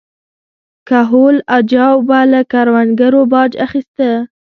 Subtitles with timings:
[0.89, 4.09] کهول اجاو به له کروندګرو باج اخیسته